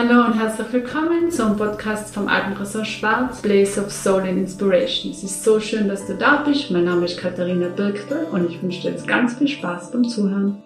[0.00, 5.10] Hallo und herzlich willkommen zum Podcast vom Alpenressort Schwarz, Place of Soul and Inspiration.
[5.10, 6.70] Es ist so schön, dass du da bist.
[6.70, 10.62] Mein Name ist Katharina Birktel und ich wünsche dir jetzt ganz viel Spaß beim Zuhören.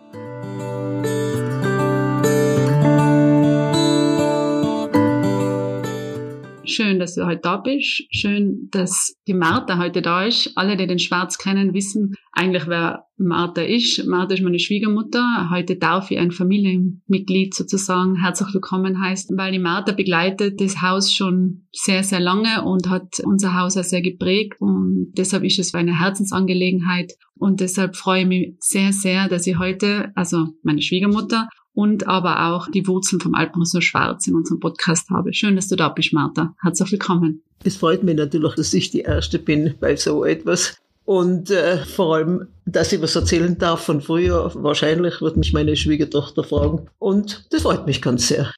[6.72, 8.04] Schön, dass du heute da bist.
[8.10, 10.52] Schön, dass die Martha heute da ist.
[10.56, 14.06] Alle, die den Schwarz kennen, wissen eigentlich, wer Martha ist.
[14.06, 15.50] Martha ist meine Schwiegermutter.
[15.50, 21.12] Heute darf ich ein Familienmitglied sozusagen herzlich willkommen heißen, weil die Martha begleitet das Haus
[21.12, 24.54] schon sehr, sehr lange und hat unser Haus auch sehr geprägt.
[24.58, 27.12] Und deshalb ist es eine Herzensangelegenheit.
[27.34, 32.48] Und deshalb freue ich mich sehr, sehr, dass ich heute, also meine Schwiegermutter und aber
[32.48, 35.32] auch die Wurzeln vom Alpenressort Schwarz in unserem Podcast habe.
[35.32, 36.54] Schön, dass du da bist, Martha.
[36.60, 37.42] Herzlich willkommen.
[37.64, 40.76] Es freut mich natürlich, dass ich die Erste bin bei so etwas.
[41.04, 44.52] Und äh, vor allem, dass ich was erzählen darf von früher.
[44.54, 46.88] Wahrscheinlich wird mich meine Schwiegertochter fragen.
[46.98, 48.52] Und das freut mich ganz sehr.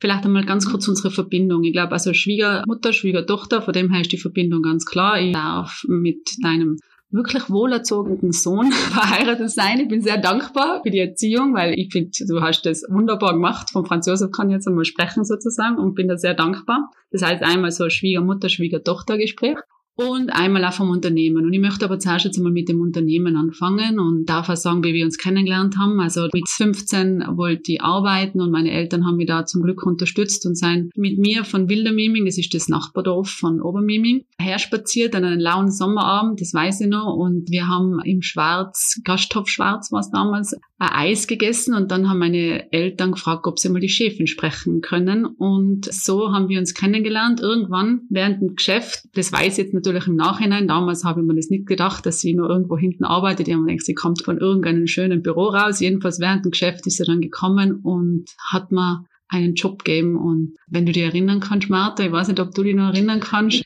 [0.00, 1.64] Vielleicht einmal ganz kurz unsere Verbindung.
[1.64, 5.20] Ich glaube, also Schwiegermutter, Schwiegertochter, von dem her ist die Verbindung ganz klar.
[5.20, 6.78] Ich darf mit deinem
[7.14, 9.80] wirklich wohlerzogenen Sohn verheiratet sein.
[9.80, 13.70] Ich bin sehr dankbar für die Erziehung, weil ich finde, du hast das wunderbar gemacht.
[13.70, 16.90] Von Franz Josef kann ich jetzt einmal sprechen sozusagen und bin da sehr dankbar.
[17.10, 19.56] Das heißt einmal so Schwiegermutter, Schwiegertochter Gespräch
[19.96, 21.44] und einmal auch vom Unternehmen.
[21.44, 24.82] Und ich möchte aber zuerst jetzt einmal mit dem Unternehmen anfangen und darf auch sagen,
[24.82, 26.00] wie wir uns kennengelernt haben.
[26.00, 30.46] Also mit 15 wollte ich arbeiten und meine Eltern haben mich da zum Glück unterstützt
[30.46, 35.40] und sind mit mir von Wildermiming, das ist das Nachbardorf von Obermiming, herspaziert an einem
[35.40, 40.10] lauen Sommerabend, das weiß ich noch, und wir haben im Schwarz, Gasthof Schwarz war es
[40.10, 40.56] damals,
[40.92, 44.80] ein Eis gegessen und dann haben meine Eltern gefragt, ob sie mal die Chefin sprechen
[44.80, 47.40] können und so haben wir uns kennengelernt.
[47.40, 51.34] Irgendwann während dem Geschäft, das weiß ich jetzt natürlich im Nachhinein, damals habe ich mir
[51.34, 53.48] das nicht gedacht, dass sie nur irgendwo hinten arbeitet.
[53.48, 55.80] Ich habe gedacht, sie kommt von irgendeinem schönen Büro raus.
[55.80, 60.16] Jedenfalls während dem Geschäft ist sie dann gekommen und hat mir einen Job gegeben.
[60.16, 63.20] Und wenn du dich erinnern kannst, Martha, ich weiß nicht, ob du dich noch erinnern
[63.20, 63.64] kannst,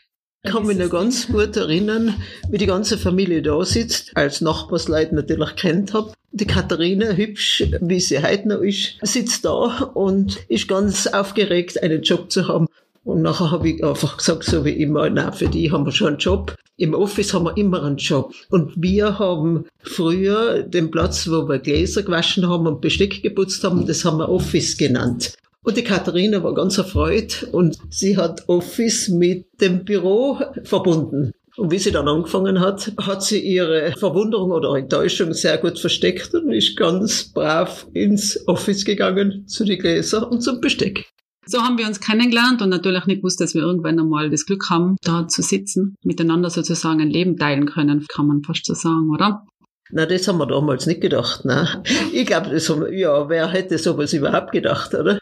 [0.48, 2.14] kann mich noch ganz gut erinnern,
[2.50, 6.12] wie die ganze Familie da sitzt, als Nachbarsleute natürlich kennt habe.
[6.32, 12.02] Die Katharina, hübsch, wie sie heute noch ist, sitzt da und ist ganz aufgeregt, einen
[12.02, 12.66] Job zu haben.
[13.04, 16.08] Und nachher habe ich einfach gesagt, so wie immer, na, für die haben wir schon
[16.08, 16.54] einen Job.
[16.76, 18.34] Im Office haben wir immer einen Job.
[18.50, 23.86] Und wir haben früher den Platz, wo wir Gläser gewaschen haben und Besteck geputzt haben,
[23.86, 25.32] das haben wir Office genannt.
[25.64, 31.32] Und die Katharina war ganz erfreut und sie hat Office mit dem Büro verbunden.
[31.56, 36.32] Und wie sie dann angefangen hat, hat sie ihre Verwunderung oder Enttäuschung sehr gut versteckt
[36.32, 41.10] und ist ganz brav ins Office gegangen zu den Gläsern und zum Besteck.
[41.46, 44.70] So haben wir uns kennengelernt und natürlich nicht gewusst, dass wir irgendwann einmal das Glück
[44.70, 49.10] haben, da zu sitzen, miteinander sozusagen ein Leben teilen können, kann man fast so sagen,
[49.12, 49.44] oder?
[49.90, 51.82] Na, das haben wir damals nicht gedacht, ne?
[52.12, 55.18] Ich glaube, ja, wer hätte sowas überhaupt gedacht, oder?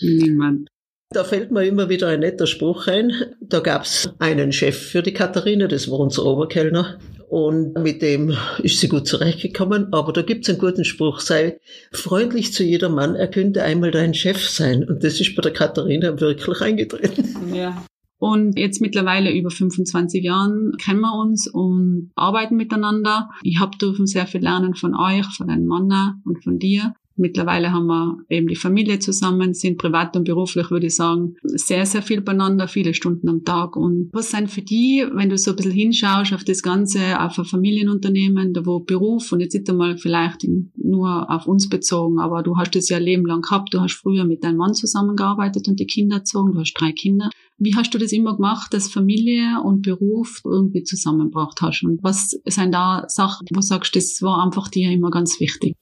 [0.00, 0.68] Niemand.
[1.12, 3.12] Da fällt mir immer wieder ein netter Spruch ein.
[3.40, 6.98] Da gab's einen Chef für die Katharina, das war unser Oberkellner.
[7.28, 9.92] Und mit dem ist sie gut zurechtgekommen.
[9.92, 11.58] Aber da gibt's einen guten Spruch, sei
[11.90, 14.84] freundlich zu jedermann, er könnte einmal dein Chef sein.
[14.84, 17.54] Und das ist bei der Katharina wirklich eingetreten.
[17.54, 17.84] Ja.
[18.20, 23.30] Und jetzt mittlerweile über 25 Jahren kennen wir uns und arbeiten miteinander.
[23.42, 26.92] Ich habe dürfen sehr viel lernen von euch, von deinem Mann und von dir.
[27.20, 31.84] Mittlerweile haben wir eben die Familie zusammen, sind privat und beruflich, würde ich sagen, sehr,
[31.84, 33.76] sehr viel beieinander, viele Stunden am Tag.
[33.76, 37.38] Und was sind für die, wenn du so ein bisschen hinschaust auf das Ganze, auf
[37.38, 42.18] ein Familienunternehmen, da wo Beruf, und jetzt sind wir mal vielleicht nur auf uns bezogen,
[42.18, 45.68] aber du hast das ja Leben lang gehabt, du hast früher mit deinem Mann zusammengearbeitet
[45.68, 47.28] und die Kinder erzogen, du hast drei Kinder.
[47.58, 51.82] Wie hast du das immer gemacht, dass Familie und Beruf irgendwie zusammengebracht hast?
[51.84, 55.74] Und was sind da Sachen, wo du sagst, das war einfach dir immer ganz wichtig?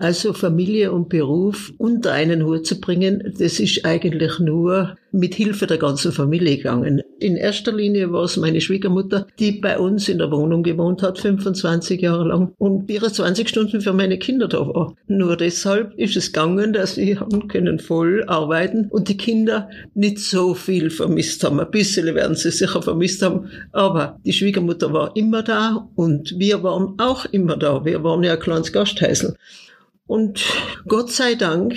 [0.00, 5.66] Also Familie und Beruf unter einen Hut zu bringen, das ist eigentlich nur mit Hilfe
[5.66, 7.02] der ganzen Familie gegangen.
[7.18, 11.18] In erster Linie war es meine Schwiegermutter, die bei uns in der Wohnung gewohnt hat,
[11.18, 14.94] 25 Jahre lang und 24 Stunden für meine Kinder da war.
[15.06, 20.18] Nur deshalb ist es gegangen, dass wir haben können voll arbeiten und die Kinder nicht
[20.18, 21.60] so viel vermisst haben.
[21.60, 26.62] Ein bisschen werden sie sicher vermisst haben, aber die Schwiegermutter war immer da und wir
[26.62, 27.84] waren auch immer da.
[27.84, 29.36] Wir waren ja ein kleines Gasthäusl.
[30.10, 30.44] Und
[30.88, 31.76] Gott sei Dank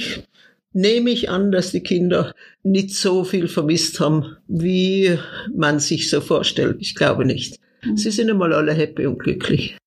[0.72, 2.34] nehme ich an, dass die Kinder
[2.64, 5.20] nicht so viel vermisst haben, wie
[5.56, 6.78] man sich so vorstellt.
[6.80, 7.60] Ich glaube nicht.
[7.84, 7.96] Mhm.
[7.96, 9.78] Sie sind einmal alle happy und glücklich.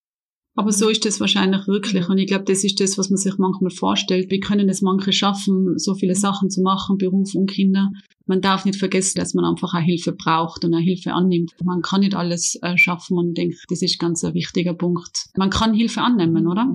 [0.55, 2.09] Aber so ist es wahrscheinlich wirklich.
[2.09, 4.31] Und ich glaube, das ist das, was man sich manchmal vorstellt.
[4.31, 7.91] Wie können es manche schaffen, so viele Sachen zu machen, Beruf und Kinder?
[8.27, 11.51] Man darf nicht vergessen, dass man einfach auch Hilfe braucht und auch Hilfe annimmt.
[11.65, 15.27] Man kann nicht alles äh, schaffen und ich denke, das ist ganz ein wichtiger Punkt.
[15.37, 16.73] Man kann Hilfe annehmen, oder?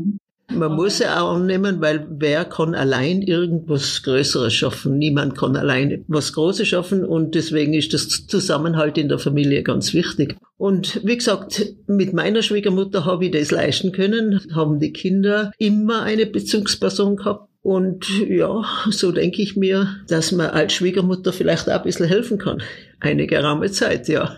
[0.54, 4.98] Man muss sie auch annehmen, weil wer kann allein irgendwas Größeres schaffen?
[4.98, 9.94] Niemand kann allein was Großes schaffen und deswegen ist das Zusammenhalt in der Familie ganz
[9.94, 10.36] wichtig.
[10.58, 16.04] Und wie gesagt, mit meiner Schwiegermutter habe ich das leisten können, haben die Kinder immer
[16.04, 17.50] eine Bezugsperson gehabt.
[17.64, 22.38] Und ja, so denke ich mir, dass man als Schwiegermutter vielleicht auch ein bisschen helfen
[22.38, 22.62] kann.
[23.00, 24.38] Eine geraume Zeit, ja.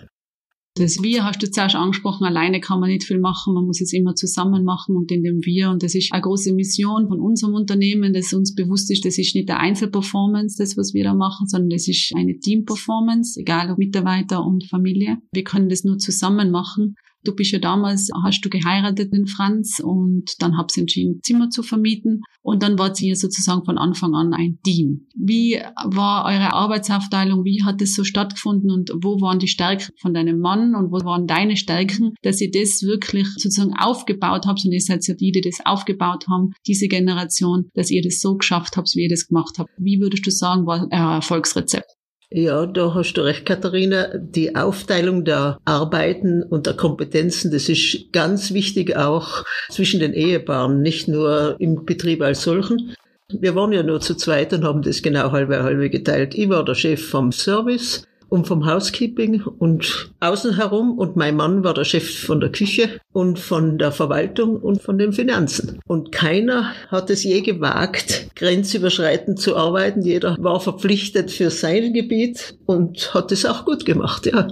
[0.76, 3.94] Das Wir hast du zuerst angesprochen, alleine kann man nicht viel machen, man muss es
[3.94, 5.70] immer zusammen machen und in dem Wir.
[5.70, 9.36] Und das ist eine große Mission von unserem Unternehmen, dass uns bewusst ist, das ist
[9.36, 13.78] nicht der Einzelperformance, das, was wir da machen, sondern das ist eine Teamperformance, egal ob
[13.78, 15.20] Mitarbeiter und Familie.
[15.32, 16.96] Wir können das nur zusammen machen.
[17.24, 21.50] Du bist ja damals, hast du geheiratet in Franz und dann habt ihr entschieden, Zimmer
[21.50, 25.08] zu vermieten und dann wart ihr sozusagen von Anfang an ein Team.
[25.16, 27.46] Wie war eure Arbeitsaufteilung?
[27.46, 31.04] Wie hat es so stattgefunden und wo waren die Stärken von deinem Mann und wo
[31.06, 35.32] waren deine Stärken, dass ihr das wirklich sozusagen aufgebaut habt und ihr seid ja die,
[35.32, 39.28] die das aufgebaut haben, diese Generation, dass ihr das so geschafft habt, wie ihr das
[39.28, 39.70] gemacht habt.
[39.78, 41.90] Wie würdest du sagen, war euer Erfolgsrezept?
[42.36, 44.08] Ja, da hast du recht, Katharina.
[44.18, 50.82] Die Aufteilung der Arbeiten und der Kompetenzen, das ist ganz wichtig auch zwischen den Ehepaaren,
[50.82, 52.96] nicht nur im Betrieb als solchen.
[53.30, 56.34] Wir waren ja nur zu zweit und haben das genau halbe halbe geteilt.
[56.34, 61.64] Ich war der Chef vom Service und vom Housekeeping und außen herum und mein Mann
[61.64, 65.80] war der Chef von der Küche und von der Verwaltung und von den Finanzen.
[65.86, 70.02] Und keiner hat es je gewagt, grenzüberschreitend zu arbeiten.
[70.02, 74.48] Jeder war verpflichtet für sein Gebiet und hat es auch gut gemacht, ja.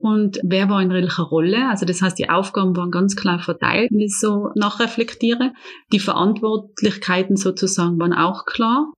[0.00, 1.68] Und wer war in welcher Rolle?
[1.70, 5.54] Also das heißt, die Aufgaben waren ganz klar verteilt, wenn ich so nachreflektiere.
[5.92, 8.92] Die Verantwortlichkeiten sozusagen waren auch klar.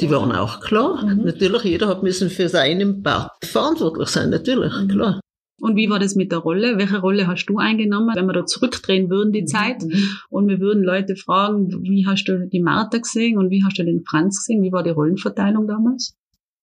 [0.00, 1.04] Die waren auch klar.
[1.04, 1.24] Mhm.
[1.24, 4.88] Natürlich, jeder hat müssen für seinen Part verantwortlich sein, natürlich, mhm.
[4.88, 5.20] klar.
[5.58, 6.76] Und wie war das mit der Rolle?
[6.76, 8.14] Welche Rolle hast du eingenommen?
[8.14, 9.46] Wenn wir da zurückdrehen würden, die mhm.
[9.46, 9.82] Zeit,
[10.28, 13.84] und wir würden Leute fragen, wie hast du die Martha gesehen und wie hast du
[13.84, 14.62] den Franz gesehen?
[14.62, 16.14] Wie war die Rollenverteilung damals?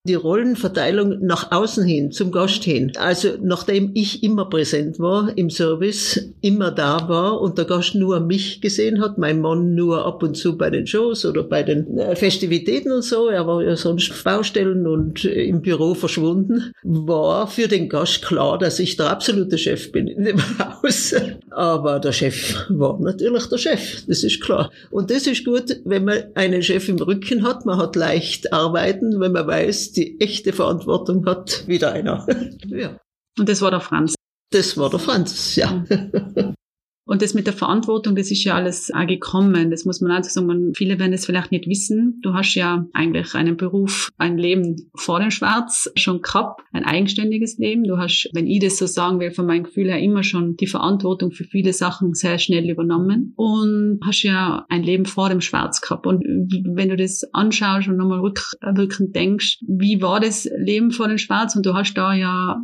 [0.06, 2.92] Die Rollenverteilung nach außen hin, zum Gast hin.
[2.98, 8.20] Also nachdem ich immer präsent war im Service, immer da war und der Gast nur
[8.20, 11.98] mich gesehen hat, mein Mann nur ab und zu bei den Shows oder bei den
[11.98, 17.48] äh, Festivitäten und so, er war ja sonst Baustellen und äh, im Büro verschwunden, war
[17.48, 21.16] für den Gast klar, dass ich der absolute Chef bin in dem Haus.
[21.56, 24.72] Aber der Chef war natürlich der Chef, das ist klar.
[24.90, 29.20] Und das ist gut, wenn man einen Chef im Rücken hat, man hat leicht arbeiten,
[29.20, 32.26] wenn man weiß, die echte Verantwortung hat, wieder einer.
[32.68, 32.98] ja.
[33.38, 34.16] Und das war der Franz.
[34.52, 35.84] Das war der Franz, ja.
[37.06, 39.72] Und das mit der Verantwortung, das ist ja alles auch gekommen.
[39.72, 40.74] Das muss man also sagen.
[40.76, 42.20] Viele werden es vielleicht nicht wissen.
[42.24, 47.58] Du hast ja eigentlich einen Beruf, ein Leben vor dem Schwarz schon gehabt, ein eigenständiges
[47.58, 47.84] Leben.
[47.84, 50.68] Du hast, wenn ich das so sagen will, von meinem Gefühl her immer schon die
[50.68, 55.82] Verantwortung für viele Sachen sehr schnell übernommen und hast ja ein Leben vor dem Schwarz
[55.82, 56.08] gehabt.
[56.08, 61.18] Und wenn du das anschaust und nochmal rückwirkend denkst, wie war das Leben vor dem
[61.18, 61.56] Schwarz?
[61.56, 62.62] Und du hast da ja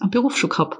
[0.00, 0.78] einen Beruf schon gehabt.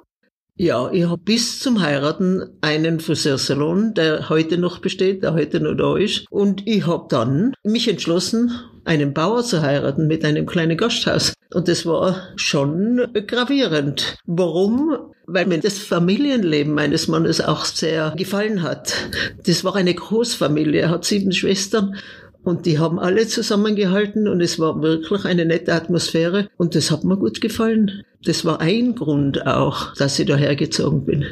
[0.57, 5.75] Ja, ich habe bis zum Heiraten einen Friseursalon, der heute noch besteht, der heute noch
[5.75, 6.27] da ist.
[6.31, 8.53] Und ich habe dann mich entschlossen,
[8.85, 11.33] einen Bauer zu heiraten mit einem kleinen Gasthaus.
[11.55, 14.19] Und das war schon gravierend.
[14.27, 14.97] Warum?
[15.27, 18.93] Weil mir das Familienleben meines Mannes auch sehr gefallen hat.
[19.47, 21.97] Das war eine Großfamilie, er hat sieben Schwestern
[22.45, 27.05] und die haben alle zusammengehalten und es war wirklich eine nette Atmosphäre und das hat
[27.05, 28.05] mir gut gefallen.
[28.25, 31.25] Das war ein Grund auch, dass ich dahergezogen bin.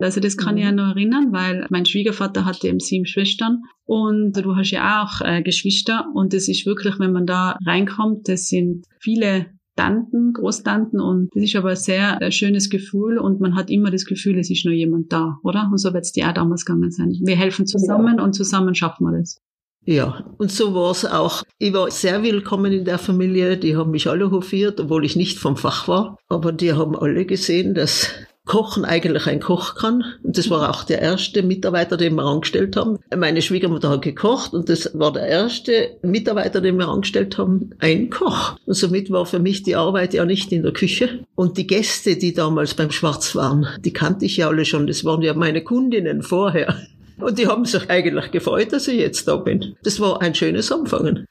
[0.00, 4.32] Also das kann ich ja noch erinnern, weil mein Schwiegervater hatte eben sieben Schwestern und
[4.32, 8.48] du hast ja auch äh, Geschwister und das ist wirklich, wenn man da reinkommt, das
[8.48, 13.56] sind viele Tanten, Großtanten und das ist aber ein sehr äh, schönes Gefühl und man
[13.56, 15.68] hat immer das Gefühl, es ist noch jemand da, oder?
[15.70, 17.16] Und so wird es dir auch damals gegangen sein.
[17.24, 18.24] Wir helfen zusammen ja.
[18.24, 19.40] und zusammen schaffen wir das.
[19.88, 21.44] Ja, und so war es auch.
[21.56, 23.56] Ich war sehr willkommen in der Familie.
[23.56, 26.18] Die haben mich alle hofiert, obwohl ich nicht vom Fach war.
[26.28, 28.10] Aber die haben alle gesehen, dass
[28.44, 30.04] Kochen eigentlich ein Koch kann.
[30.22, 32.98] Und das war auch der erste Mitarbeiter, den wir angestellt haben.
[33.16, 38.10] Meine Schwiegermutter hat gekocht und das war der erste Mitarbeiter, den wir angestellt haben, ein
[38.10, 38.56] Koch.
[38.66, 41.24] Und somit war für mich die Arbeit ja nicht in der Küche.
[41.34, 44.86] Und die Gäste, die damals beim Schwarz waren, die kannte ich ja alle schon.
[44.86, 46.76] Das waren ja meine Kundinnen vorher.
[47.20, 49.76] Und die haben sich eigentlich gefreut, dass ich jetzt da bin.
[49.82, 51.26] Das war ein schönes Anfangen.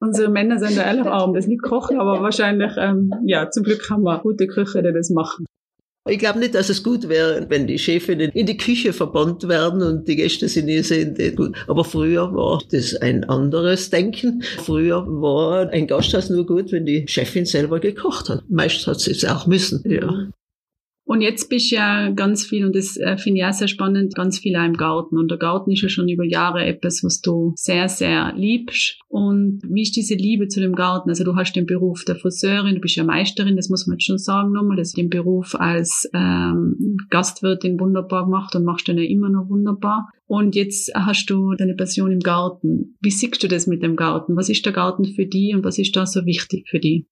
[0.00, 3.88] Unsere Männer sind da ehrlich arm, das nicht kochen, aber wahrscheinlich, ähm, ja, zum Glück
[3.88, 5.46] haben wir gute Köche, die das machen.
[6.08, 9.82] Ich glaube nicht, dass es gut wäre, wenn die Chefinnen in die Küche verbannt werden
[9.82, 11.54] und die Gäste sind ihr sehen, gut.
[11.68, 14.42] Aber früher war das ein anderes Denken.
[14.42, 18.42] Früher war ein Gasthaus nur gut, wenn die Chefin selber gekocht hat.
[18.48, 20.26] Meist hat sie es auch müssen, ja.
[21.04, 24.14] Und jetzt bist du ja ganz viel, und das äh, finde ich auch sehr spannend,
[24.14, 25.18] ganz viel auch im Garten.
[25.18, 28.98] Und der Garten ist ja schon über Jahre etwas, was du sehr, sehr liebst.
[29.08, 31.10] Und wie ist diese Liebe zu dem Garten?
[31.10, 34.06] Also du hast den Beruf der Friseurin, du bist ja Meisterin, das muss man jetzt
[34.06, 34.76] schon sagen nochmal.
[34.76, 40.08] Das den Beruf als ähm, Gastwirtin wunderbar gemacht und machst den ja immer noch wunderbar.
[40.26, 42.96] Und jetzt hast du deine Passion im Garten.
[43.00, 44.36] Wie siehst du das mit dem Garten?
[44.36, 47.06] Was ist der Garten für dich und was ist da so wichtig für dich?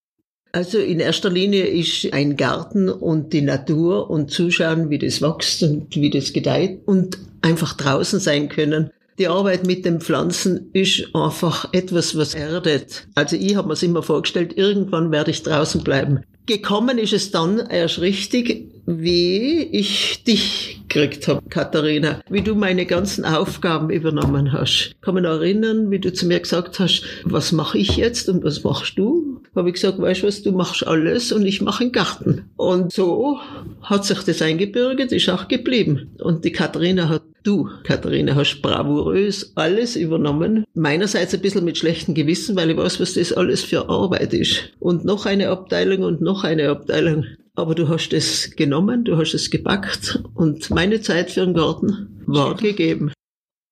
[0.53, 5.63] Also in erster Linie ist ein Garten und die Natur und zuschauen, wie das wächst
[5.63, 8.91] und wie das gedeiht und einfach draußen sein können.
[9.19, 13.07] Die Arbeit mit den Pflanzen ist einfach etwas, was erdet.
[13.15, 16.25] Also ich habe mir es immer vorgestellt, irgendwann werde ich draußen bleiben.
[16.47, 22.87] Gekommen ist es dann erst richtig, wie ich dich gekriegt habe, Katharina, wie du meine
[22.87, 24.93] ganzen Aufgaben übernommen hast.
[25.01, 28.65] Kann noch erinnern, wie du zu mir gesagt hast, was mache ich jetzt und was
[28.65, 29.40] machst du?
[29.55, 32.51] Habe ich gesagt, weißt du was, du machst alles und ich mache einen Garten.
[32.57, 33.39] Und so
[33.83, 36.11] hat sich das eingebürgert, ist auch geblieben.
[36.19, 40.67] Und die Katharina hat Du, Katharina, hast bravourös alles übernommen.
[40.75, 44.73] Meinerseits ein bisschen mit schlechtem Gewissen, weil ich weiß, was das alles für Arbeit ist.
[44.79, 47.25] Und noch eine Abteilung und noch eine Abteilung.
[47.55, 52.23] Aber du hast es genommen, du hast es gepackt und meine Zeit für den Garten
[52.27, 53.13] war gegeben.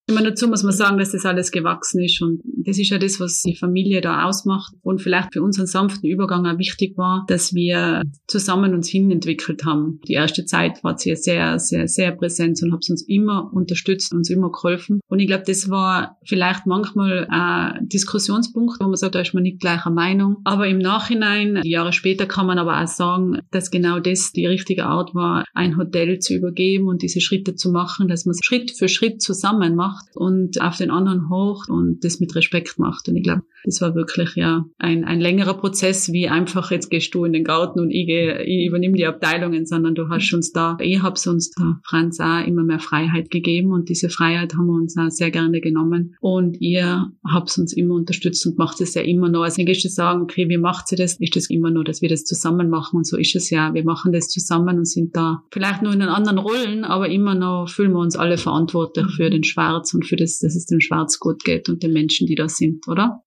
[0.08, 2.22] Immer dazu muss man sagen, dass das alles gewachsen ist.
[2.22, 4.72] Und das ist ja das, was die Familie da ausmacht.
[4.82, 10.00] Und vielleicht für unseren sanften Übergang auch wichtig war, dass wir zusammen uns hinentwickelt haben.
[10.08, 14.30] Die erste Zeit war sie sehr, sehr, sehr präsent und hat uns immer unterstützt, uns
[14.30, 15.00] immer geholfen.
[15.08, 19.42] Und ich glaube, das war vielleicht manchmal ein Diskussionspunkt, wo man sagt, da ist man
[19.42, 23.70] nicht gleicher Meinung, aber im Nachhinein, die Jahre später kann man aber auch sagen, dass
[23.70, 28.08] genau das die richtige Art war, ein Hotel zu übergeben und diese Schritte zu machen,
[28.08, 32.20] dass man Schritt für Schritt zusammen macht macht und auf den anderen hocht und das
[32.20, 33.08] mit Respekt macht.
[33.08, 37.14] Und ich glaube, das war wirklich ja ein, ein längerer Prozess, wie einfach jetzt gehst
[37.14, 40.52] du in den Garten und ich, gehe, ich übernehme die Abteilungen, sondern du hast uns
[40.52, 44.66] da, ich habe uns da, Franz, auch immer mehr Freiheit gegeben und diese Freiheit haben
[44.66, 48.94] wir uns auch sehr gerne genommen und ihr habt uns immer unterstützt und macht es
[48.94, 49.42] ja immer noch.
[49.42, 51.18] Also gehst du sagen, okay, wie macht sie das?
[51.20, 53.74] Ist das immer nur, dass wir das zusammen machen und so ist es ja.
[53.74, 57.68] Wir machen das zusammen und sind da vielleicht nur in anderen Rollen, aber immer noch
[57.68, 60.80] fühlen wir uns alle verantwortlich für den Schwarz Schwarz und für das, dass es dem
[60.80, 63.22] Schwarz gut geht und den Menschen, die da sind, oder?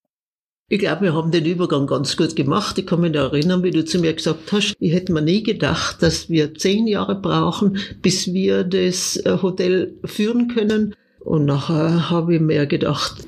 [0.69, 2.77] Ich glaube, wir haben den Übergang ganz gut gemacht.
[2.77, 6.01] Ich kann mich erinnern, wie du zu mir gesagt hast, ich hätte mir nie gedacht,
[6.01, 10.95] dass wir zehn Jahre brauchen, bis wir das äh, Hotel führen können.
[11.19, 13.27] Und nachher habe ich mir gedacht,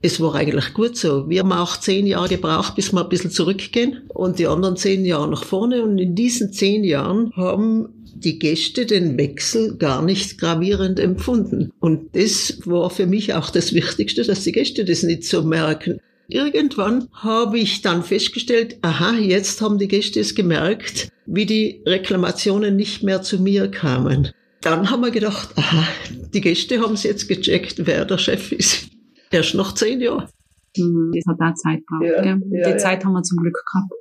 [0.00, 1.28] es war eigentlich gut so.
[1.28, 5.04] Wir haben auch zehn Jahre gebraucht, bis wir ein bisschen zurückgehen und die anderen zehn
[5.04, 5.82] Jahre nach vorne.
[5.82, 11.72] Und in diesen zehn Jahren haben die Gäste den Wechsel gar nicht gravierend empfunden.
[11.80, 16.00] Und das war für mich auch das Wichtigste, dass die Gäste das nicht so merken.
[16.28, 22.76] Irgendwann habe ich dann festgestellt, aha, jetzt haben die Gäste es gemerkt, wie die Reklamationen
[22.76, 24.30] nicht mehr zu mir kamen.
[24.60, 25.86] Dann haben wir gedacht, aha,
[26.34, 28.88] die Gäste haben es jetzt gecheckt, wer der Chef ist.
[29.30, 30.28] Erst nach zehn Jahren.
[30.76, 32.04] Das hat auch Zeit gebraucht.
[32.04, 32.78] Ja, ja, die ja.
[32.78, 33.92] Zeit haben wir zum Glück gehabt.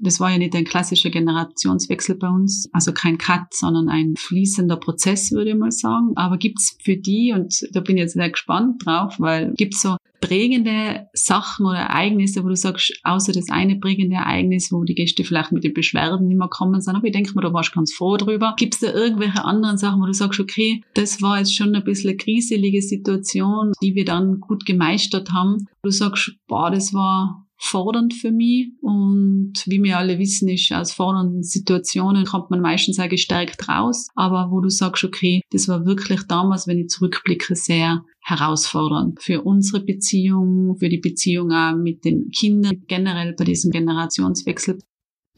[0.00, 4.76] Das war ja nicht ein klassischer Generationswechsel bei uns, also kein Cut, sondern ein fließender
[4.76, 6.12] Prozess, würde ich mal sagen.
[6.16, 9.96] Aber gibt's für die, und da bin ich jetzt sehr gespannt drauf, weil gibt's so
[10.20, 15.24] prägende Sachen oder Ereignisse, wo du sagst, außer das eine prägende Ereignis, wo die Gäste
[15.24, 17.76] vielleicht mit den Beschwerden nicht mehr kommen sind, aber ich denke mir, da warst du
[17.76, 18.54] ganz froh drüber.
[18.58, 22.10] Gibt's da irgendwelche anderen Sachen, wo du sagst, okay, das war jetzt schon ein bisschen
[22.10, 25.68] eine kriselige Situation, die wir dann gut gemeistert haben.
[25.82, 28.68] Du sagst, boah, das war fordernd für mich.
[28.80, 34.08] Und wie wir alle wissen, ist aus fordernden Situationen kommt man meistens auch gestärkt raus.
[34.14, 39.42] Aber wo du sagst, okay, das war wirklich damals, wenn ich zurückblicke, sehr herausfordernd für
[39.42, 44.78] unsere Beziehung, für die Beziehung auch mit den Kindern, generell bei diesem Generationswechsel.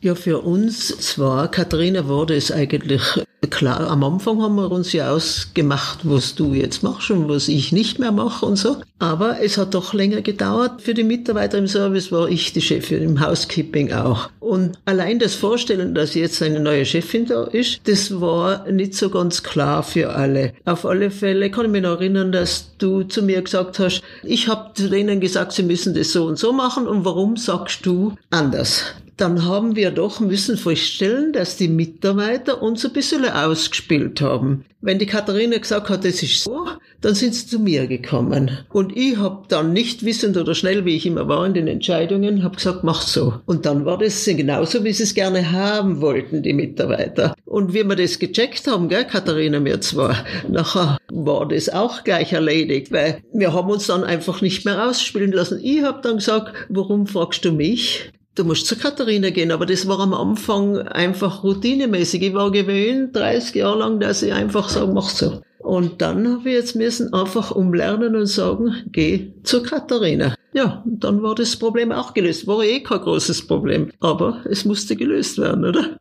[0.00, 3.02] Ja, für uns zwar, Katharina, wurde es eigentlich
[3.50, 3.90] klar.
[3.90, 7.99] Am Anfang haben wir uns ja ausgemacht, was du jetzt machst und was ich nicht
[7.99, 8.76] mehr mache und so.
[9.00, 10.83] Aber es hat doch länger gedauert.
[10.83, 14.31] Für die Mitarbeiter im Service war ich die Chefin, im Housekeeping auch.
[14.38, 19.11] Und allein das Vorstellen, dass jetzt eine neue Chefin da ist, das war nicht so
[19.11, 20.52] ganz klar für alle.
[20.64, 24.47] Auf alle Fälle kann ich mich noch erinnern, dass du zu mir gesagt hast, ich
[24.47, 28.14] habe zu denen gesagt, sie müssen das so und so machen und warum sagst du
[28.31, 28.95] anders?
[29.21, 34.65] Dann haben wir doch müssen feststellen, dass die Mitarbeiter uns ein bisschen ausgespielt haben.
[34.81, 36.69] Wenn die Katharina gesagt hat, das ist so,
[37.01, 38.59] dann sind sie zu mir gekommen.
[38.71, 42.45] Und ich habe dann nicht wissend oder schnell, wie ich immer war in den Entscheidungen,
[42.45, 43.35] habe gesagt, mach so.
[43.45, 47.35] Und dann war das genauso, wie sie es gerne haben wollten, die Mitarbeiter.
[47.45, 52.33] Und wie wir das gecheckt haben, gell, Katharina, mir zwar, nachher war das auch gleich
[52.33, 55.59] erledigt, weil wir haben uns dann einfach nicht mehr ausspielen lassen.
[55.61, 58.13] Ich habe dann gesagt, warum fragst du mich?
[58.38, 59.50] Du musst zur Katharina gehen.
[59.50, 62.23] Aber das war am Anfang einfach routinemäßig.
[62.23, 65.42] Ich war gewöhnt, 30 Jahre lang, dass ich einfach sage, mach so.
[65.59, 70.35] Und dann habe ich jetzt müssen einfach umlernen und sagen, geh zur Katharina.
[70.54, 72.47] Ja, und dann war das Problem auch gelöst.
[72.47, 73.90] War eh kein großes Problem.
[74.00, 75.99] Aber es musste gelöst werden, oder?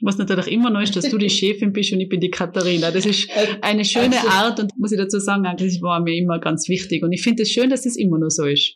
[0.00, 2.90] Was natürlich immer noch ist, dass du die Chefin bist und ich bin die Katharina.
[2.90, 3.28] Das ist
[3.62, 7.02] eine schöne also, Art und muss ich dazu sagen, das war mir immer ganz wichtig.
[7.02, 8.74] Und ich finde es schön, dass es immer noch so ist.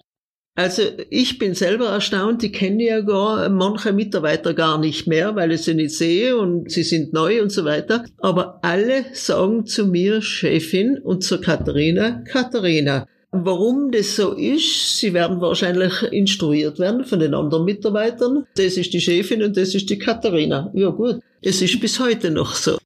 [0.58, 5.52] Also ich bin selber erstaunt, ich kenne ja gar manche Mitarbeiter gar nicht mehr, weil
[5.52, 8.04] ich sie nicht sehe und sie sind neu und so weiter.
[8.18, 13.06] Aber alle sagen zu mir Chefin und zur Katharina Katharina.
[13.30, 18.44] Warum das so ist, sie werden wahrscheinlich instruiert werden von den anderen Mitarbeitern.
[18.56, 20.72] Das ist die Chefin und das ist die Katharina.
[20.74, 22.78] Ja gut, es ist bis heute noch so.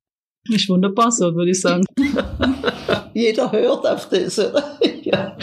[0.50, 1.87] Ist wunderbar so, würde ich sagen.
[3.14, 4.37] Jeder hört auf das.
[5.05, 5.38] ja.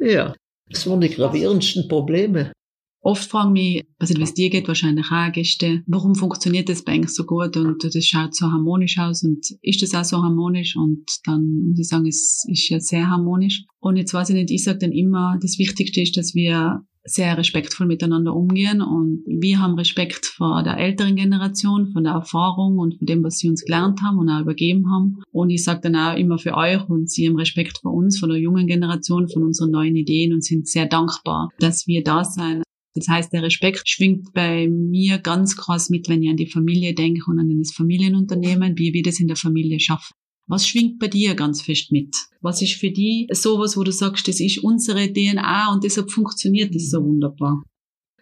[0.00, 0.34] ja.
[0.70, 2.52] Das waren die gravierendsten Probleme.
[3.00, 6.92] Oft fragen mich, was wie es dir geht, wahrscheinlich auch Gäste, warum funktioniert das bei
[6.92, 10.74] eigentlich so gut und das schaut so harmonisch aus und ist das auch so harmonisch
[10.74, 13.64] und dann muss ich sagen, es ist ja sehr harmonisch.
[13.78, 17.38] Und jetzt weiß ich nicht, ich sage dann immer, das Wichtigste ist, dass wir sehr
[17.38, 22.98] respektvoll miteinander umgehen und wir haben Respekt vor der älteren Generation, von der Erfahrung und
[22.98, 25.22] von dem, was sie uns gelernt haben und auch übergeben haben.
[25.32, 28.28] Und ich sage dann auch immer für euch und sie haben Respekt vor uns, von
[28.28, 32.62] der jungen Generation, von unseren neuen Ideen und sind sehr dankbar, dass wir da sein.
[32.94, 36.94] Das heißt, der Respekt schwingt bei mir ganz krass mit, wenn ich an die Familie
[36.94, 40.14] denke und an das Familienunternehmen, wie wir das in der Familie schaffen.
[40.48, 42.14] Was schwingt bei dir ganz fest mit?
[42.40, 46.72] Was ist für dich sowas, wo du sagst, das ist unsere DNA und deshalb funktioniert
[46.72, 47.64] das so wunderbar?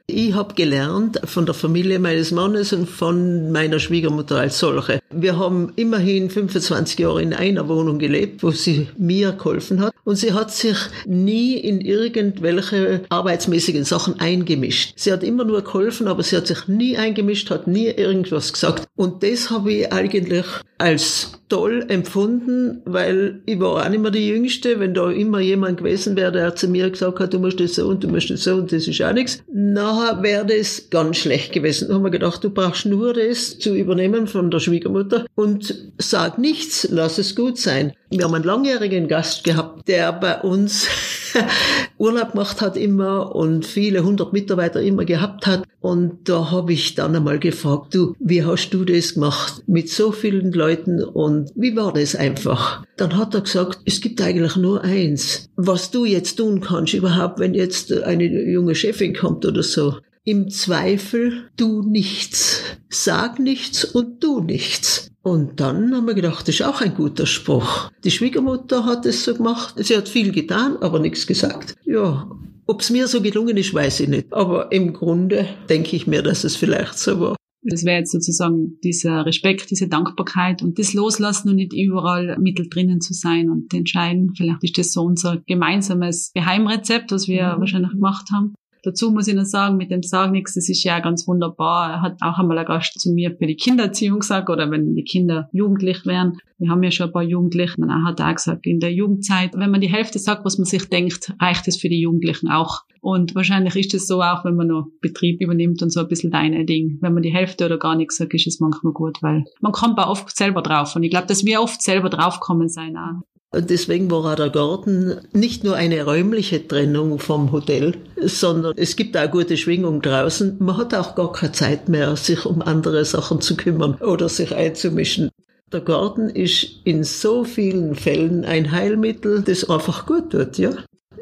[0.06, 5.00] Ich habe gelernt von der Familie meines Mannes und von meiner Schwiegermutter als solche.
[5.10, 9.94] Wir haben immerhin 25 Jahre in einer Wohnung gelebt, wo sie mir geholfen hat.
[10.04, 10.76] Und sie hat sich
[11.06, 14.92] nie in irgendwelche arbeitsmäßigen Sachen eingemischt.
[14.96, 18.86] Sie hat immer nur geholfen, aber sie hat sich nie eingemischt, hat nie irgendwas gesagt.
[18.96, 20.44] Und das habe ich eigentlich
[20.78, 24.80] als toll empfunden, weil ich war auch nicht mehr die Jüngste.
[24.80, 27.86] Wenn da immer jemand gewesen wäre, der zu mir gesagt hat, du musst das so
[27.86, 31.52] und du musst das so und das ist auch nichts, nachher wäre das ganz schlecht
[31.52, 31.88] gewesen.
[31.88, 36.38] Da haben wir gedacht, du brauchst nur das zu übernehmen von der Schwiegermutter und sag
[36.38, 37.92] nichts, lass es gut sein.
[38.10, 40.88] Wir haben einen langjährigen Gast gehabt, der bei uns
[41.98, 45.64] Urlaub gemacht hat immer und viele hundert Mitarbeiter immer gehabt hat.
[45.80, 50.12] Und da habe ich dann einmal gefragt, du, wie hast du das gemacht mit so
[50.12, 52.84] vielen Leuten und wie war das einfach?
[52.96, 57.38] Dann hat er gesagt, es gibt eigentlich nur eins, was du jetzt tun kannst überhaupt,
[57.38, 59.96] wenn jetzt eine junge Chefin kommt oder so.
[60.24, 62.62] Im Zweifel tu nichts.
[62.88, 65.10] Sag nichts und tu nichts.
[65.24, 67.90] Und dann haben wir gedacht, das ist auch ein guter Spruch.
[68.04, 69.74] Die Schwiegermutter hat es so gemacht.
[69.78, 71.74] Sie hat viel getan, aber nichts gesagt.
[71.86, 72.30] Ja,
[72.66, 74.30] ob es mir so gelungen ist, weiß ich nicht.
[74.34, 77.36] Aber im Grunde denke ich mir, dass es vielleicht so war.
[77.62, 82.68] Das wäre jetzt sozusagen dieser Respekt, diese Dankbarkeit und das Loslassen und nicht überall mittel
[82.68, 84.34] drinnen zu sein und entscheiden.
[84.36, 87.60] Vielleicht ist das so unser gemeinsames Geheimrezept, was wir mhm.
[87.60, 88.54] wahrscheinlich gemacht haben.
[88.84, 91.90] Dazu muss ich noch sagen, mit dem Sag nichts, das ist ja ganz wunderbar.
[91.90, 95.04] Er hat auch einmal ein Gast zu mir für die Kindererziehung gesagt, oder wenn die
[95.04, 96.38] Kinder jugendlich wären.
[96.58, 97.80] Wir haben ja schon ein paar Jugendliche.
[97.80, 100.88] Er hat auch gesagt, in der Jugendzeit, wenn man die Hälfte sagt, was man sich
[100.90, 102.82] denkt, reicht es für die Jugendlichen auch.
[103.00, 106.30] Und wahrscheinlich ist es so auch, wenn man noch Betrieb übernimmt und so ein bisschen
[106.30, 106.98] deine Ding.
[107.00, 109.98] Wenn man die Hälfte oder gar nichts sagt, ist es manchmal gut, weil man kommt
[109.98, 110.94] auch oft selber drauf.
[110.94, 113.22] Und ich glaube, dass wir oft selber draufkommen sein auch.
[113.54, 118.96] Und deswegen war auch der Garten nicht nur eine räumliche Trennung vom Hotel, sondern es
[118.96, 120.56] gibt auch gute Schwingung draußen.
[120.58, 124.52] Man hat auch gar keine Zeit mehr, sich um andere Sachen zu kümmern oder sich
[124.52, 125.30] einzumischen.
[125.72, 130.72] Der Garten ist in so vielen Fällen ein Heilmittel, das einfach gut tut, ja.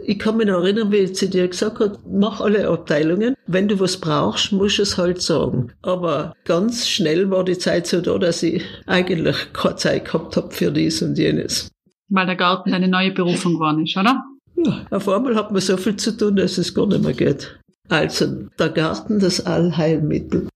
[0.04, 3.34] Ich kann mich noch erinnern, wie sie dir gesagt hat, mach alle Abteilungen.
[3.46, 5.70] Wenn du was brauchst, musst du es halt sagen.
[5.82, 10.50] Aber ganz schnell war die Zeit so da, dass ich eigentlich keine Zeit gehabt habe
[10.50, 11.72] für dies und jenes
[12.12, 14.22] weil der Garten eine neue Berufung geworden ist, oder?
[14.56, 17.58] Ja, auf einmal hat man so viel zu tun, dass es gar nicht mehr geht.
[17.88, 20.48] Also der Garten, das Allheilmittel.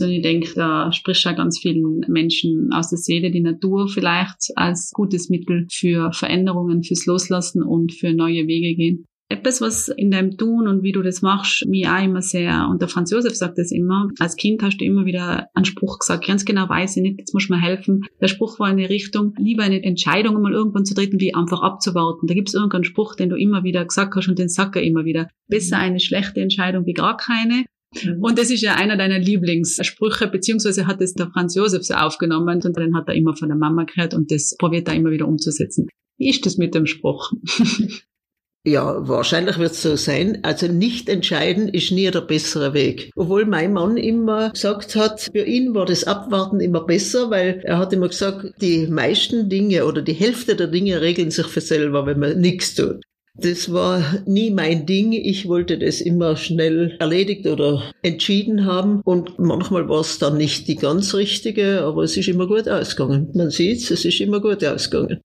[0.00, 4.50] Und ich denke, da spricht ja ganz vielen Menschen aus der Seele die Natur vielleicht
[4.56, 10.10] als gutes Mittel für Veränderungen, fürs Loslassen und für neue Wege gehen etwas, was in
[10.10, 13.34] deinem Tun und wie du das machst, mir auch immer sehr, und der Franz Josef
[13.34, 16.96] sagt das immer, als Kind hast du immer wieder einen Spruch gesagt, ganz genau weiß
[16.96, 18.04] ich nicht, jetzt muss mir helfen.
[18.20, 21.62] Der Spruch war in die Richtung, lieber eine Entscheidung mal irgendwann zu treten, wie einfach
[21.62, 22.26] abzuwarten.
[22.26, 24.82] Da gibt es irgendeinen Spruch, den du immer wieder gesagt hast und den sagt er
[24.82, 25.28] immer wieder.
[25.48, 27.64] Besser eine schlechte Entscheidung wie gar keine.
[28.02, 28.22] Mhm.
[28.22, 32.60] Und das ist ja einer deiner Lieblingssprüche, beziehungsweise hat es der Franz Josef so aufgenommen
[32.62, 35.26] und den hat er immer von der Mama gehört und das probiert er immer wieder
[35.26, 35.88] umzusetzen.
[36.18, 37.32] Wie ist das mit dem Spruch?
[38.66, 40.38] Ja, wahrscheinlich wird es so sein.
[40.42, 43.10] Also nicht entscheiden ist nie der bessere Weg.
[43.14, 47.76] Obwohl mein Mann immer gesagt hat, für ihn war das Abwarten immer besser, weil er
[47.76, 52.06] hat immer gesagt, die meisten Dinge oder die Hälfte der Dinge regeln sich für selber,
[52.06, 53.02] wenn man nichts tut.
[53.36, 55.12] Das war nie mein Ding.
[55.12, 59.02] Ich wollte das immer schnell erledigt oder entschieden haben.
[59.04, 63.30] Und manchmal war es dann nicht die ganz richtige, aber es ist immer gut ausgegangen.
[63.34, 65.20] Man sieht es ist immer gut ausgegangen.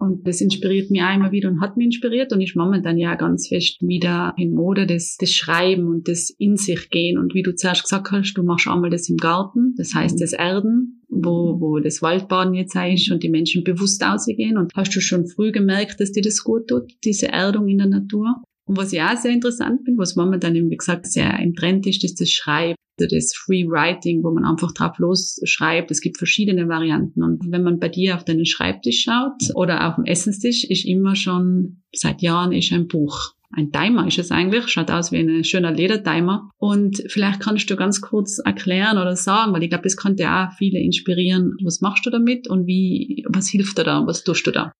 [0.00, 3.16] Und das inspiriert mich auch immer wieder und hat mich inspiriert und ist momentan ja
[3.16, 7.18] ganz fest wieder in Mode, das, das Schreiben und das in sich gehen.
[7.18, 10.20] Und wie du zuerst gesagt hast, du machst einmal das im Garten, das heißt mhm.
[10.20, 14.56] das Erden, wo, wo das Waldbaden jetzt ist und die Menschen bewusst ausgehen.
[14.56, 17.88] Und hast du schon früh gemerkt, dass dir das gut tut, diese Erdung in der
[17.88, 18.42] Natur?
[18.70, 21.88] Und was ich auch sehr interessant finde, was momentan eben, wie gesagt, sehr im Trend
[21.88, 25.90] ist, ist das Schreiben das Free Writing, wo man einfach drauf losschreibt.
[25.90, 27.24] Es gibt verschiedene Varianten.
[27.24, 31.16] Und wenn man bei dir auf deinen Schreibtisch schaut oder auf dem Essenstisch, ist immer
[31.16, 33.32] schon seit Jahren ist ein Buch.
[33.52, 36.50] Ein Timer ist es eigentlich, schaut aus wie ein schöner Ledertimer.
[36.56, 40.52] Und vielleicht kannst du ganz kurz erklären oder sagen, weil ich glaube, das könnte auch
[40.58, 41.56] viele inspirieren.
[41.64, 44.72] Was machst du damit und wie, was hilft dir da, was tust du da?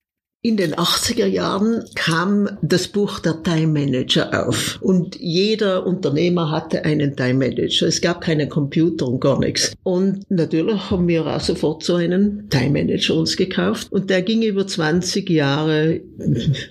[0.42, 6.82] In den 80er Jahren kam das Buch der Time Manager auf und jeder Unternehmer hatte
[6.86, 7.86] einen Time Manager.
[7.86, 9.74] Es gab keinen Computer und gar nichts.
[9.82, 14.40] Und natürlich haben wir auch sofort so einen Time Manager uns gekauft und der ging
[14.40, 16.00] über 20 Jahre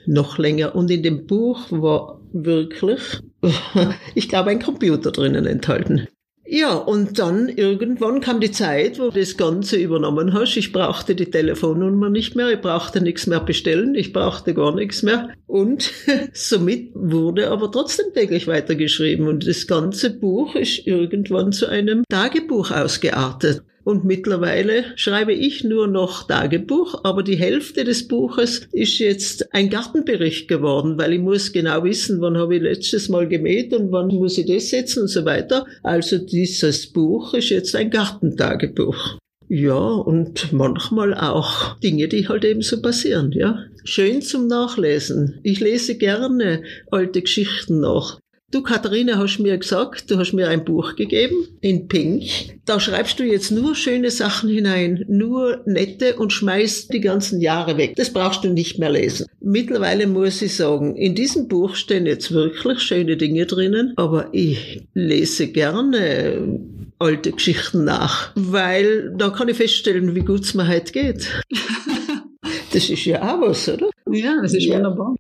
[0.08, 3.02] noch länger und in dem Buch war wirklich,
[4.16, 6.08] ich glaube, ein Computer drinnen enthalten.
[6.52, 10.58] Ja, und dann irgendwann kam die Zeit, wo du das Ganze übernommen hast.
[10.58, 15.04] Ich brauchte die Telefonnummer nicht mehr, ich brauchte nichts mehr bestellen, ich brauchte gar nichts
[15.04, 15.30] mehr.
[15.46, 15.92] Und
[16.34, 19.28] somit wurde aber trotzdem täglich weitergeschrieben.
[19.28, 23.62] Und das ganze Buch ist irgendwann zu einem Tagebuch ausgeartet.
[23.90, 29.72] Und mittlerweile schreibe ich nur noch Tagebuch, aber die Hälfte des Buches ist jetzt ein
[29.72, 34.10] Gartenbericht geworden, weil ich muss genau wissen, wann habe ich letztes Mal gemäht und wann
[34.10, 35.66] muss ich das setzen und so weiter.
[35.82, 39.18] Also dieses Buch ist jetzt ein Gartentagebuch.
[39.48, 43.58] Ja, und manchmal auch Dinge, die halt eben so passieren, ja.
[43.86, 45.40] Schön zum Nachlesen.
[45.42, 48.20] Ich lese gerne alte Geschichten nach.
[48.52, 52.24] Du, Katharina, hast mir gesagt, du hast mir ein Buch gegeben in Pink.
[52.66, 57.78] Da schreibst du jetzt nur schöne Sachen hinein, nur nette und schmeißt die ganzen Jahre
[57.78, 57.96] weg.
[57.96, 59.28] Das brauchst du nicht mehr lesen.
[59.40, 64.82] Mittlerweile muss ich sagen, in diesem Buch stehen jetzt wirklich schöne Dinge drinnen, aber ich
[64.96, 66.60] lese gerne
[66.98, 71.28] alte Geschichten nach, weil da kann ich feststellen, wie gut es mir heute geht.
[72.74, 73.92] das ist ja auch was, oder?
[74.10, 74.78] Ja, das ist ja.
[74.78, 75.14] wunderbar.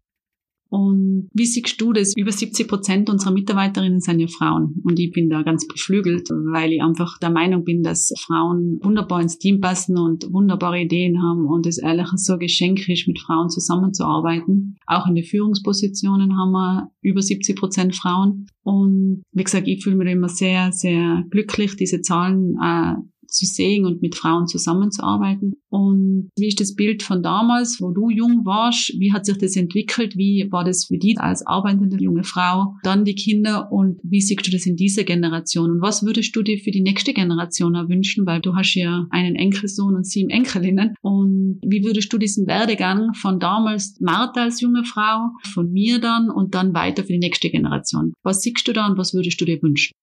[0.69, 2.15] Und wie siehst du das?
[2.15, 4.81] Über 70 Prozent unserer Mitarbeiterinnen sind ja Frauen.
[4.83, 9.21] Und ich bin da ganz beflügelt, weil ich einfach der Meinung bin, dass Frauen wunderbar
[9.21, 13.19] ins Team passen und wunderbare Ideen haben und es ehrlich so ein Geschenk ist, mit
[13.19, 14.77] Frauen zusammenzuarbeiten.
[14.85, 18.47] Auch in den Führungspositionen haben wir über 70 Prozent Frauen.
[18.63, 22.93] Und wie gesagt, ich fühle mich immer sehr, sehr glücklich, diese Zahlen äh,
[23.31, 25.53] zu sehen und mit Frauen zusammenzuarbeiten.
[25.69, 28.93] Und wie ist das Bild von damals, wo du jung warst?
[28.99, 30.17] Wie hat sich das entwickelt?
[30.17, 32.75] Wie war das für dich als arbeitende junge Frau?
[32.83, 35.71] Dann die Kinder und wie siehst du das in dieser Generation?
[35.71, 38.25] Und was würdest du dir für die nächste Generation erwünschen?
[38.25, 40.95] Weil du hast ja einen Enkelsohn und sieben Enkelinnen.
[41.01, 46.29] Und wie würdest du diesen Werdegang von damals Martha als junge Frau, von mir dann
[46.29, 48.13] und dann weiter für die nächste Generation?
[48.23, 49.93] Was siehst du da und was würdest du dir wünschen?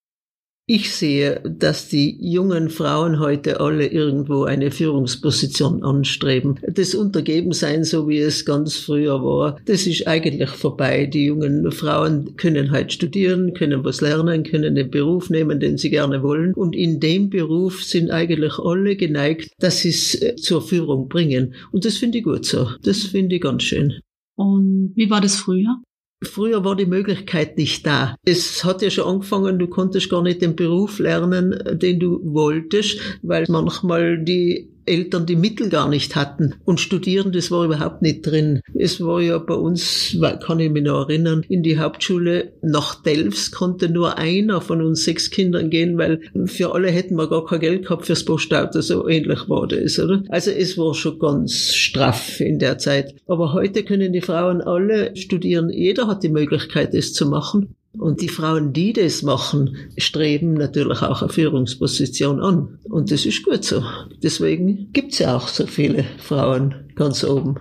[0.69, 6.59] Ich sehe, dass die jungen Frauen heute alle irgendwo eine Führungsposition anstreben.
[6.67, 11.07] Das Untergebensein, so wie es ganz früher war, das ist eigentlich vorbei.
[11.07, 15.89] Die jungen Frauen können halt studieren, können was lernen, können den Beruf nehmen, den sie
[15.91, 16.53] gerne wollen.
[16.53, 21.55] Und in dem Beruf sind eigentlich alle geneigt, dass sie es äh, zur Führung bringen.
[21.71, 22.71] Und das finde ich gut so.
[22.83, 24.01] Das finde ich ganz schön.
[24.35, 25.81] Und wie war das früher?
[26.23, 28.17] Früher war die Möglichkeit nicht da.
[28.25, 32.99] Es hat ja schon angefangen, du konntest gar nicht den Beruf lernen, den du wolltest,
[33.23, 36.55] weil manchmal die Eltern die Mittel gar nicht hatten.
[36.65, 38.61] Und studieren, das war überhaupt nicht drin.
[38.75, 43.51] Es war ja bei uns, kann ich mich noch erinnern, in die Hauptschule nach Delfs
[43.51, 47.61] konnte nur einer von uns sechs Kindern gehen, weil für alle hätten wir gar kein
[47.61, 48.81] Geld gehabt fürs Postauto.
[48.81, 50.23] So ähnlich war das, oder?
[50.29, 53.15] Also es war schon ganz straff in der Zeit.
[53.27, 55.71] Aber heute können die Frauen alle studieren.
[55.71, 57.75] Jeder hat die Möglichkeit, das zu machen.
[57.99, 62.79] Und die Frauen, die das machen, streben natürlich auch eine Führungsposition an.
[62.85, 63.83] Und das ist gut so.
[64.23, 67.57] Deswegen gibt's ja auch so viele Frauen ganz oben.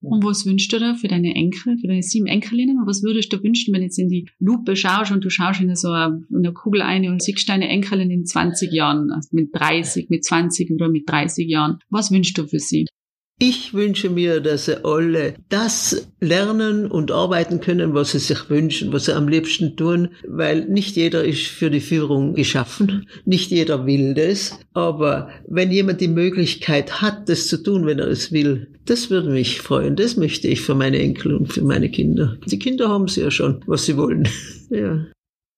[0.00, 2.78] Und was wünschst du da für deine Enkel, für deine sieben Enkelinnen?
[2.78, 5.60] Und was würdest du wünschen, wenn du jetzt in die Lupe schaust und du schaust
[5.60, 9.28] in so eine, in eine Kugel ein und siehst deine Enkelin in 20 Jahren, also
[9.32, 11.78] mit 30, mit 20 oder mit 30 Jahren?
[11.90, 12.86] Was wünschst du für sie?
[13.40, 18.92] Ich wünsche mir, dass sie alle das lernen und arbeiten können, was sie sich wünschen,
[18.92, 23.86] was sie am liebsten tun, weil nicht jeder ist für die Führung geschaffen, nicht jeder
[23.86, 28.72] will das, aber wenn jemand die Möglichkeit hat, das zu tun, wenn er es will,
[28.86, 29.94] das würde mich freuen.
[29.94, 32.38] Das möchte ich für meine Enkel und für meine Kinder.
[32.46, 34.26] Die Kinder haben sie ja schon, was sie wollen.
[34.70, 35.06] ja.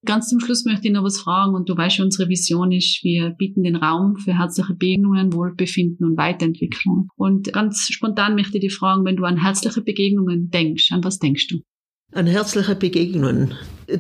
[0.06, 3.30] Ganz zum Schluss möchte ich noch was fragen und du weißt, unsere Vision ist, wir
[3.30, 7.08] bieten den Raum für herzliche Begegnungen, Wohlbefinden und Weiterentwicklung.
[7.16, 11.18] Und ganz spontan möchte ich dich fragen, wenn du an herzliche Begegnungen denkst, an was
[11.18, 11.60] denkst du?
[12.12, 13.54] An herzliche Begegnungen.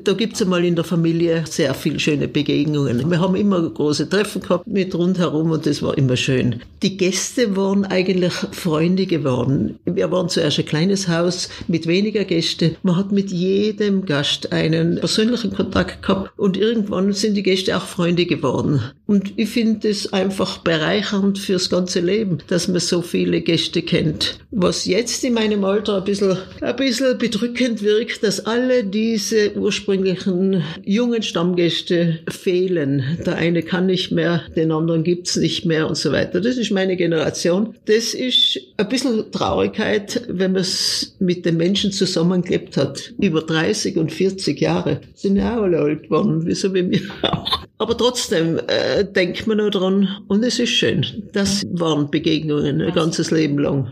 [0.04, 3.10] Da gibt's einmal in der Familie sehr viele schöne Begegnungen.
[3.10, 6.62] Wir haben immer große Treffen gehabt mit rundherum und das war immer schön.
[6.82, 9.78] Die Gäste waren eigentlich Freunde geworden.
[9.84, 12.76] Wir waren zuerst ein kleines Haus mit weniger Gäste.
[12.82, 17.84] Man hat mit jedem Gast einen persönlichen Kontakt gehabt und irgendwann sind die Gäste auch
[17.84, 18.80] Freunde geworden.
[19.06, 24.38] Und ich finde es einfach bereichernd fürs ganze Leben, dass man so viele Gäste kennt.
[24.52, 29.79] Was jetzt in meinem Alter ein bisschen, ein bisschen bedrückend wirkt, dass alle diese ursprünglichen
[29.88, 33.18] jungen Stammgäste fehlen.
[33.24, 36.40] Der eine kann nicht mehr, den anderen gibt's nicht mehr und so weiter.
[36.40, 37.74] Das ist meine Generation.
[37.86, 43.12] Das ist ein bisschen Traurigkeit, wenn man es mit den Menschen zusammengelebt hat.
[43.20, 45.00] Über 30 und 40 Jahre.
[45.14, 47.64] Sind ja auch alle alt geworden, wie so wie mir auch.
[47.78, 51.06] Aber trotzdem äh, denkt man nur dran und es ist schön.
[51.32, 53.90] Das waren Begegnungen ein ganzes Leben lang.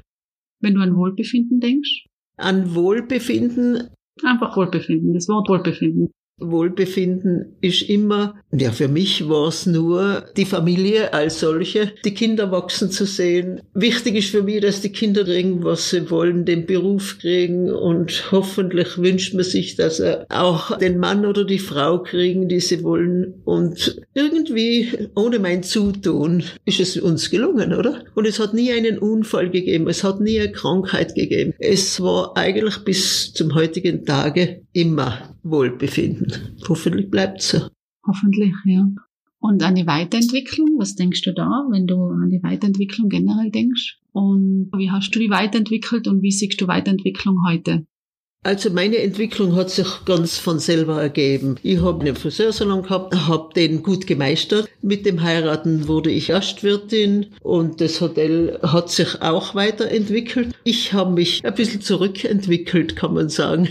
[0.60, 2.04] Wenn du an Wohlbefinden denkst?
[2.36, 3.88] An Wohlbefinden
[4.24, 6.12] Einfach Wohlbefinden, das Wort Wohlbefinden.
[6.38, 12.50] Wohlbefinden ist immer, ja, für mich war es nur die Familie als solche, die Kinder
[12.50, 13.60] wachsen zu sehen.
[13.74, 18.30] Wichtig ist für mich, dass die Kinder kriegen, was sie wollen, den Beruf kriegen und
[18.30, 22.82] hoffentlich wünscht man sich, dass sie auch den Mann oder die Frau kriegen, die sie
[22.82, 23.34] wollen.
[23.44, 28.04] Und irgendwie, ohne mein Zutun, ist es uns gelungen, oder?
[28.14, 31.54] Und es hat nie einen Unfall gegeben, es hat nie eine Krankheit gegeben.
[31.58, 36.27] Es war eigentlich bis zum heutigen Tage immer Wohlbefinden.
[36.68, 37.68] Hoffentlich bleibt so.
[38.06, 38.86] Hoffentlich, ja.
[39.40, 43.98] Und an die Weiterentwicklung, was denkst du da, wenn du an die Weiterentwicklung generell denkst?
[44.12, 47.86] Und wie hast du die weiterentwickelt und wie siehst du Weiterentwicklung heute?
[48.44, 51.56] Also meine Entwicklung hat sich ganz von selber ergeben.
[51.64, 54.68] Ich habe einen Friseursalon gehabt, habe den gut gemeistert.
[54.80, 60.54] Mit dem Heiraten wurde ich Gastwirtin und das Hotel hat sich auch weiterentwickelt.
[60.62, 63.68] Ich habe mich ein bisschen zurückentwickelt, kann man sagen.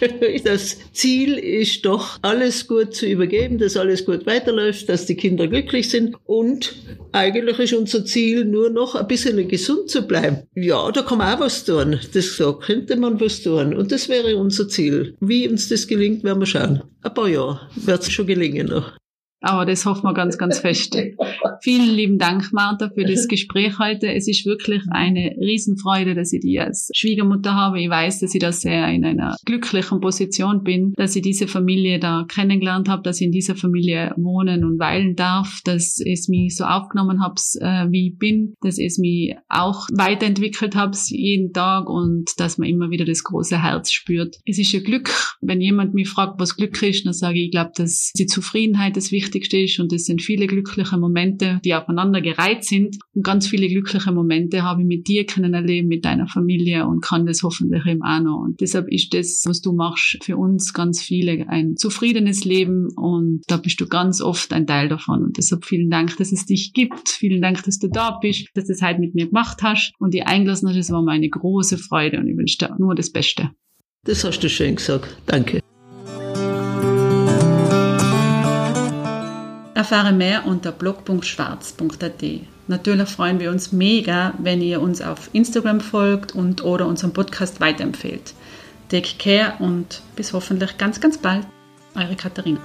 [0.44, 5.48] Das Ziel ist doch, alles gut zu übergeben, dass alles gut weiterläuft, dass die Kinder
[5.48, 6.74] glücklich sind und
[7.12, 10.42] eigentlich ist unser Ziel nur noch ein bisschen gesund zu bleiben.
[10.54, 11.98] Ja, da kann man auch was tun.
[12.14, 13.74] Das so könnte man was tun.
[13.74, 15.14] Und das wäre unser Ziel.
[15.20, 16.82] Wie uns das gelingt, werden wir schauen.
[17.02, 18.92] Ein paar Jahre wird es schon gelingen noch.
[19.40, 20.96] Aber das hoffen wir ganz, ganz fest.
[21.62, 24.12] Vielen lieben Dank, Martha, für das Gespräch heute.
[24.12, 27.80] Es ist wirklich eine Riesenfreude, dass ich die als Schwiegermutter habe.
[27.80, 31.98] Ich weiß, dass ich da sehr in einer glücklichen Position bin, dass ich diese Familie
[31.98, 36.56] da kennengelernt habe, dass ich in dieser Familie wohnen und weilen darf, dass es mich
[36.56, 41.88] so aufgenommen habe, äh, wie ich bin, dass es mich auch weiterentwickelt habe jeden Tag
[41.88, 44.36] und dass man immer wieder das große Herz spürt.
[44.46, 47.50] Es ist ein Glück, wenn jemand mich fragt, was Glück ist, dann sage ich, ich
[47.50, 51.74] glaube, dass die Zufriedenheit das Wichtigste Wichtigste ist und es sind viele glückliche Momente, die
[51.74, 56.04] aufeinander gereiht sind und ganz viele glückliche Momente habe ich mit dir können erleben, mit
[56.04, 58.40] deiner Familie und kann das hoffentlich eben auch noch.
[58.44, 63.42] Und deshalb ist das, was du machst, für uns ganz viele ein zufriedenes Leben und
[63.48, 66.72] da bist du ganz oft ein Teil davon und deshalb vielen Dank, dass es dich
[66.72, 69.92] gibt, vielen Dank, dass du da bist, dass du das heute mit mir gemacht hast
[69.98, 70.76] und die eingelassen hast.
[70.76, 73.50] Es war mir eine große Freude und ich wünsche dir nur das Beste.
[74.04, 75.16] Das hast du schön gesagt.
[75.26, 75.65] Danke.
[79.86, 82.24] Erfahre mehr unter blog.schwarz.at.
[82.66, 87.60] Natürlich freuen wir uns mega, wenn ihr uns auf Instagram folgt und oder unseren Podcast
[87.60, 88.34] weiterempfehlt.
[88.88, 91.46] Take care und bis hoffentlich ganz, ganz bald.
[91.94, 92.58] Eure Katharina.